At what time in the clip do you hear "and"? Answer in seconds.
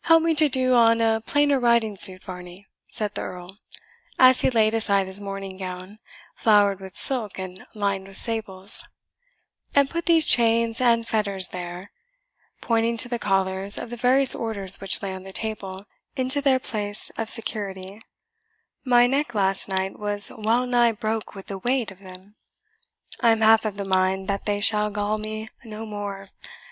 7.38-7.64, 9.72-9.88, 10.80-11.06